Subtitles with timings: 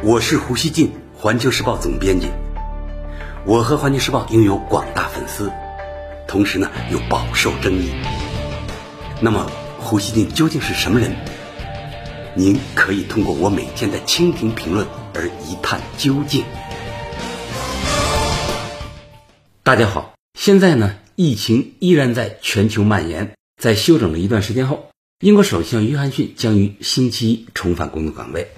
[0.00, 2.28] 我是胡锡进，环球时报总编辑。
[3.44, 5.50] 我和环球时报拥有广大粉丝，
[6.28, 7.90] 同时呢又饱受争议。
[9.20, 11.16] 那么，胡锡进究竟是什么人？
[12.36, 16.44] 您可以通过我每天的蜻蜓评论而一探究竟。
[19.64, 23.32] 大家好，现在呢，疫情依然在全球蔓延。
[23.60, 28.48] 在休整了一段时间后，英国首相约翰逊将于星期一重返工作岗位。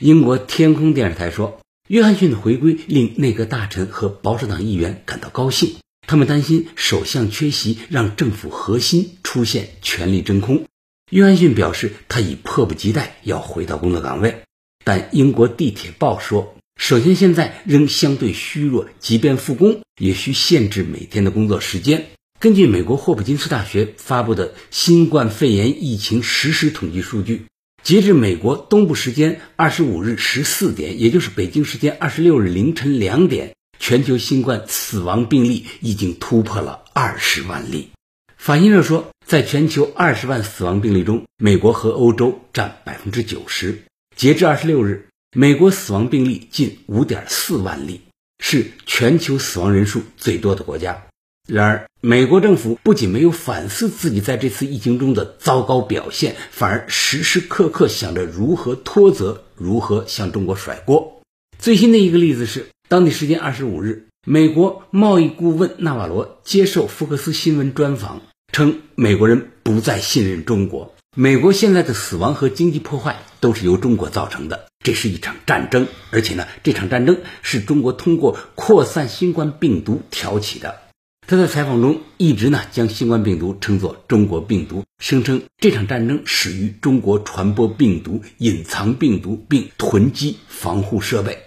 [0.00, 5.76] 英国天空电视台说，约翰逊的回归令内阁大臣和保守党议员感到高兴。
[6.04, 10.64] 他们担心首相缺席让政府核心出现权力真空。
[11.12, 14.42] 约翰逊表示，他已迫不及待要回到工作岗位。
[14.84, 22.08] 但英国地铁报说，首先现在仍相对虚弱，即便复工，也需限制每天的工作时间。
[22.40, 27.46] 根据美国霍普金斯大学发布的新冠肺炎疫情实时统计数据，
[27.84, 37.90] 截至美国东部时间二十五日十四点，也就是北京时间二十六日凌晨两点，全球新冠死亡病例已经突破了二十万例。
[38.38, 43.82] 法新社说，在全球二十万死亡病例中，美国和欧洲占百分之九十。
[44.16, 48.00] 截至二十六日，美国死亡病例近五点四万例，
[48.38, 51.04] 是全球死亡人数最多的国家。
[51.46, 61.20] 然而，美国政府不仅没有反思自己在这次疫情中的糟糕表现，反而时时刻刻想着如何脱责，如何向中国甩锅。
[61.58, 80.83] 最新的一个例子是，当地时间二十五日，美国贸易顾问纳瓦罗接受福克斯新闻专访，称美国人不再信任中国，美国现在的死亡和经济破坏都是由中国造成的，这是一场战争，而且呢，这场战争是中国通过扩散新冠病毒挑起的。
[81.26, 91.38] 他在采访中一直呢将新冠病毒称作中国病毒，声称这场战争始于中国传播病毒、隐藏病毒并囤积防护设备。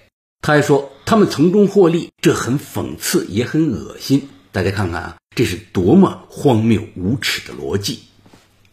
[0.42, 4.30] 他还说他们从中获利，这很讽刺也很恶心。
[4.52, 8.00] 大家看看啊，这是多么荒谬无耻的逻辑！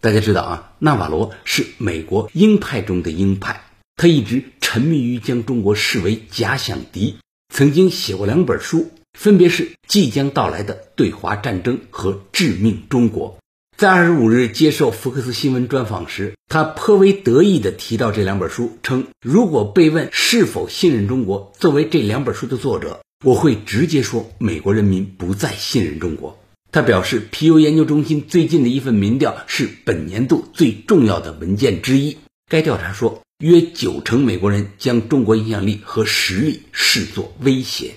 [0.00, 3.65] 大家知道啊，纳瓦罗是美国鹰派中的鹰派，
[3.97, 7.17] 他一直沉迷于将中国视为假想敌，
[7.53, 8.91] 曾经写过两本书。
[9.15, 13.39] 分别是即将到来的对华战争和致命中国。
[13.77, 26.39] 在二十五日接受福克斯新闻专访时，他颇为得意地提到这两本书，称如果被问是否信任中国，作为这两本书的作者，我会直接说美国人民不再信任中国。
[26.71, 32.19] 他表示，皮尤研究中心最近的一份民调是本年度最重要的文件之一。
[32.49, 37.95] 该调查说，约九成美国人将中国影响力和实力视作威胁。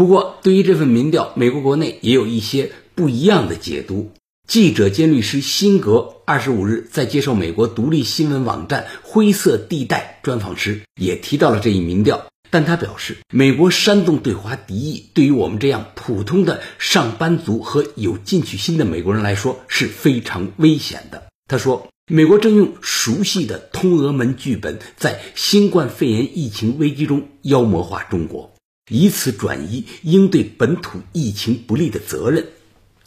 [0.00, 4.12] 不过，对于这份民调，美国国内也有一些不一样的解读。
[4.48, 12.24] 记者兼律师辛格二十五日在接受美国独立新闻网站“灰色地带”专访时，也提到了这一民调。
[12.48, 21.24] 但他表示，美国煽动对华敌意，对于我们这样普通的上班族和有进取心的美国人来说是非常危险的。
[21.46, 28.50] 他说，美国正用熟悉的通俄门剧本，在新冠肺炎疫情危机中妖魔化中国。
[28.90, 32.46] 以此转移应对本土疫情不利的责任。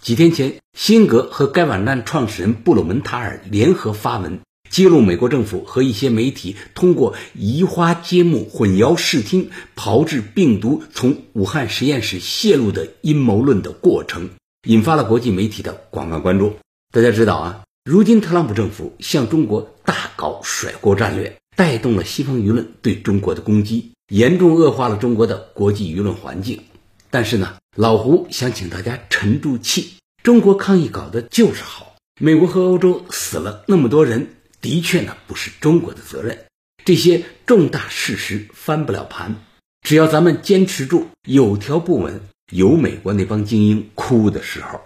[0.01, 4.39] 几天前，辛格和该网站创始人布鲁门塔尔联合发文，
[4.69, 14.29] 揭露美国政府和一些媒体通过移花接木、混淆视听、炮制病毒从武汉实验室泄露的阴谋论的过程，
[14.67, 16.53] 引发了国际媒体的广泛关注。
[16.91, 23.92] 大家知道啊，如今特朗普政府向中国大搞甩锅战略，带动了西方舆论对中国的攻击。
[24.09, 26.63] 严重恶化了中国的国际舆论环境，
[27.09, 29.95] 但是呢，老胡想请大家沉住气。
[30.21, 36.45] 中国抗疫搞得就是好，美国和欧洲死了那么多人，的确呢不是中国的责任。
[36.85, 39.35] 这些重大事实翻不了盘，
[39.81, 42.21] 只要咱们坚持住，有条不紊，
[42.51, 44.81] 有美国那帮精英哭的时候。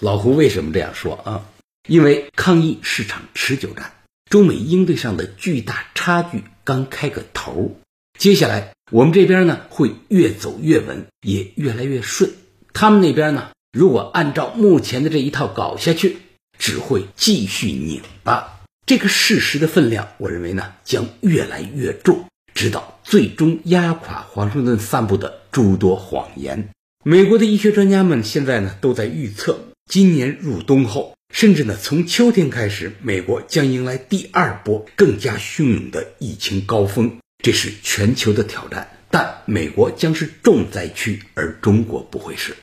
[0.00, 1.46] 老胡为什么这样说啊？
[1.88, 3.92] 因为抗疫是场持久战，
[4.30, 7.76] 中美应对上的巨大差距刚开个头。
[8.18, 12.32] 接下来，我们这边呢会越走越稳，也越来越顺。
[12.72, 16.16] 他们那边呢，如果按照目前的这一套搞下去，
[16.58, 18.58] 只会继续拧巴。
[18.86, 22.24] 这个事实的分量，我认为呢将越来越重，
[22.54, 26.70] 直到最终压垮华盛顿散布的诸多谎言。
[27.04, 37.18] 美国的医学专家们现在呢都在预测，今年入冬后，甚至呢从秋天开始，美国将迎来第二波更加汹涌的疫情高峰。
[37.48, 42.54] 这是全球的挑战，但美国将是重灾区，而中国不会是。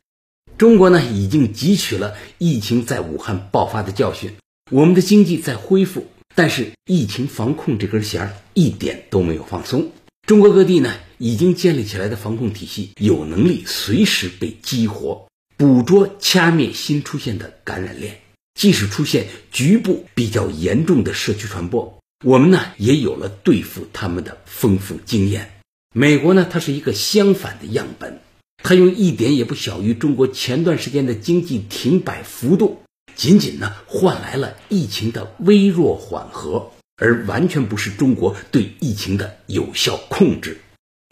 [0.60, 4.36] 中国呢，已经汲取了疫情在武汉爆发的教训，
[4.70, 6.06] 我们的经济在恢复，
[6.36, 9.92] 但是疫情防控这根弦儿一点都没有放松。
[10.28, 15.28] 中国各地呢已经建立起来的防控体系有能力随时被激活，
[15.58, 18.20] 捕捉掐灭新出现的感染链。
[18.54, 25.52] 即使出现局部比较严重的社区传播，我们呢也有了对付他们的丰富经验。
[25.94, 28.20] 美国呢，它是一个相反的样本，
[28.64, 32.82] 它用一点也不小于中国前段时间的经济停摆幅度，
[33.16, 40.62] 仅仅呢换来了疫情的微弱缓和，而完全不是中国对疫情的有效控制。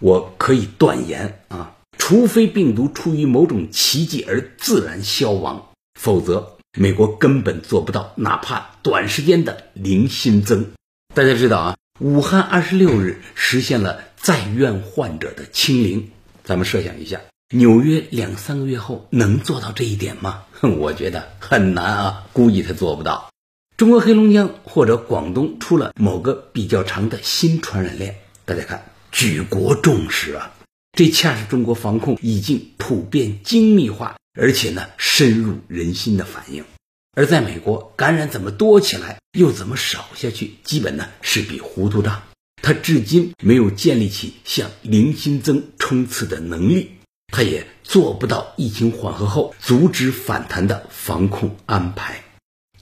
[0.02, 6.58] 我可以断言啊，除非病毒出于某种奇迹而自然消亡，否则。
[6.76, 10.72] 美国根本做不到，哪怕短时间的零新增。
[11.16, 16.10] 大家知道啊，武汉二十六日实现了在院患者的清零。
[16.44, 17.22] 咱们设想一下，
[17.52, 20.46] 纽约两三个月后能做到这一点吗？
[20.54, 23.30] 哼我觉得很难啊，估计他做不到。
[23.78, 30.52] 中国黑龙江或者广东出了某个比较长的新传染链，大家看，举国重视啊，
[30.98, 34.16] 这恰是中国防控已经普遍精密化。
[34.34, 36.64] 而且呢，深入人心的反应。
[37.16, 42.24] 而在美国，感染怎么多起来，又怎么少下去，基本呢是笔糊涂账。
[42.62, 46.92] 他至今没有建立起向零新增冲刺的能力，
[47.28, 52.24] 他也做不到疫情缓和后阻止反弹的防控安排。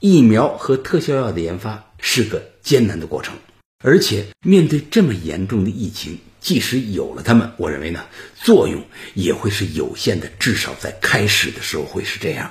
[0.00, 3.34] 疫苗和特效药的研发是个艰难的过程，
[3.84, 6.18] 而且面对这么严重的疫情。
[6.40, 8.84] 即使有了它们，我认为呢，作用
[9.14, 12.50] 也会是有限的，至少在开始的时候会是这样。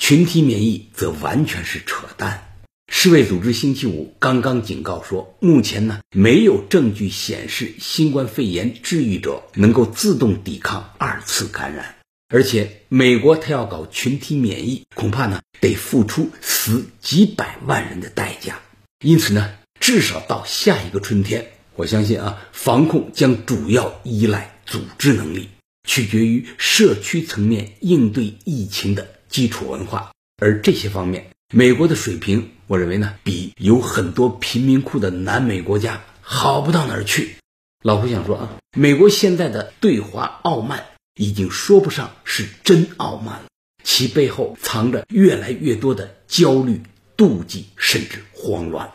[0.00, 2.56] 群体免疫则完全是扯淡。
[2.90, 11.96] 世卫组织星期五刚刚警告说，目前呢没有证据显示新冠肺炎治愈者能够自动抵抗二次感染，
[12.28, 18.58] 而且美国他要搞群体免疫，恐怕呢得付出死几百万人的代价。
[19.04, 21.52] 因此呢，至少到下一个春天。
[21.76, 25.50] 我相信啊，防控将主要依赖组织能力，
[25.86, 30.12] 取决于社区层面应对疫情的基础文化。
[30.42, 37.36] 而这些方面，美国的水平，我认为呢，比有很多贫民窟的南美国家好不到哪儿去。
[37.82, 40.84] 老胡想说啊，美国现在的对华傲慢，
[41.14, 43.44] 已经说不上是真傲慢了，
[43.82, 46.82] 其背后藏着越来越多的焦虑、
[47.16, 48.90] 妒忌，甚至慌乱。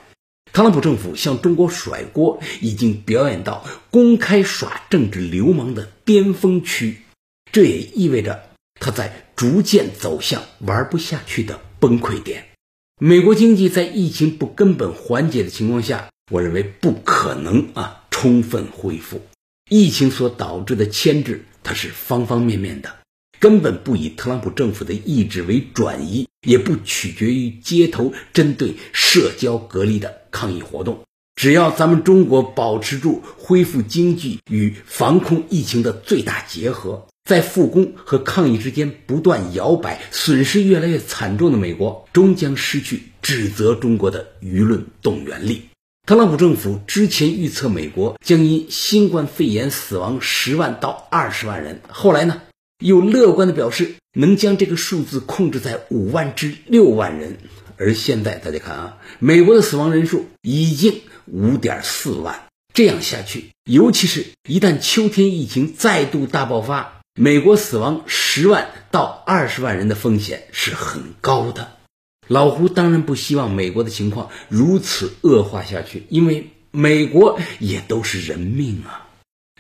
[0.54, 7.02] 特朗普政府向中国甩锅，已经表演到公开耍政治流氓的巅峰区，
[7.52, 8.50] 这也意味着
[8.80, 12.46] 他在逐渐走向玩不下去的崩溃点。
[13.00, 19.22] 美国经济在疫情不根本缓解的情况下，我认为不可能啊充分恢复。
[19.70, 22.96] 疫情所导致的牵制，它是方方面面的。
[23.40, 31.02] 根本不以特朗普政府的意志为转移，也不取决于街头针对社交隔离的抗议活动。
[31.36, 45.63] 只要咱们中国保持住恢复经济与防控疫情的最大结合，在复工和抗议之间不断摇摆，损失越来越惨重的美国，终将失去指责中国的舆论动员力。
[46.06, 52.44] 特朗普政府之前预测美国将因新冠肺炎死亡十万到二十万人，后来呢？
[52.83, 57.38] 又乐观的表示能将这个数字控制在五万至六万人，
[57.77, 62.44] 而现在大家看啊，美国的死亡人数已经五点四万，
[62.74, 71.72] 这样下去，尤其是一旦秋天疫情再度大爆发，美国死亡十万到二十万人的风险是很高的。
[72.27, 79.07] 老胡当然不希望美国的情况如此恶化下去，因为美国也都是人命啊，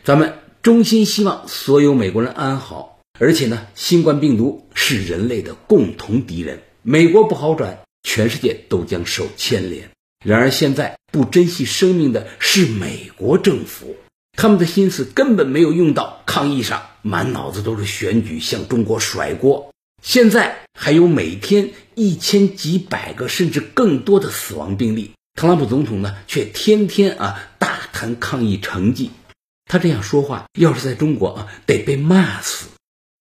[0.03, 2.99] 咱们衷心希望所有美国人安好。
[3.17, 6.61] 而且呢，新冠病毒是人类的共同敌人。
[6.81, 9.89] 美国不好转，全世界都将受牵连。
[10.25, 13.95] 然而现在不珍惜生命的是美国政府，
[14.35, 19.73] 他们的心思根本没有用到抗疫上，满脑子都是选举，向中国甩锅。
[20.03, 29.11] 现在还有每天一千几百个甚至更多的死亡病例，特朗普总统呢却天天啊大谈抗疫成绩。
[29.65, 32.67] 他这样说话，要是在中国啊，得被骂死。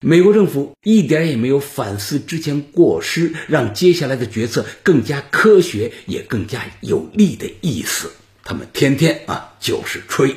[0.05, 8.11] 美国政府一点也没有反思之前过失，让接下来的决策更加科学，也更加有利的意思。
[8.43, 10.35] 他们天天啊就是吹。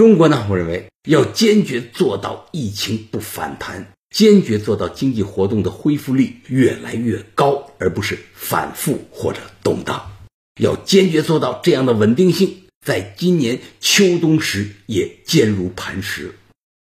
[0.00, 10.10] 中国呢，我认为要坚决做到疫情不反弹，坚决做到经济活动的恢复率越来越高，而不是反复或者动荡。
[10.58, 16.34] 要坚决做到这样的稳定性，在今年秋冬时也坚如磐石。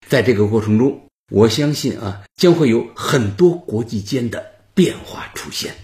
[0.07, 1.01] 在这个过程中。
[1.33, 5.75] 我相信啊，将会有很多国际间的变化出现。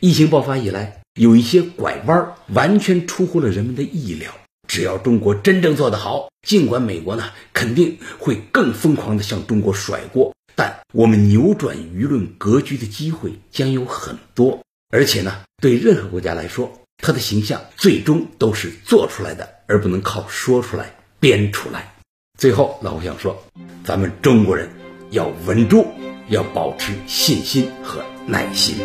[0.00, 4.34] 疫情爆发以来，有一些拐弯完全出乎了人们的意料。
[4.70, 14.60] 只要中国真正做得好，尽管美国呢肯定会更疯狂地向中国甩锅，但我们扭转舆论格局的机会将有很多。
[14.90, 21.92] 而且呢，对任何国家来说，它的形象最终都是做出来的，而不能靠说出来、编出来。
[22.38, 23.42] 最后，老胡想说，
[23.84, 24.70] 咱们中国人
[25.10, 25.84] 要稳住，
[26.28, 28.76] 要保持信心和耐心。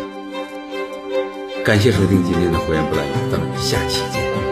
[1.64, 4.45] 感谢收听今天的《胡言不乱语》，咱们下期见。